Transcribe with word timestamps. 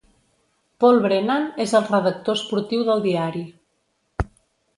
Paul 0.83 1.01
Brennan 1.03 1.45
és 1.65 1.73
el 1.81 1.85
redactor 1.89 2.41
esportiu 2.41 2.83
del 2.89 3.05
diari. 3.05 3.45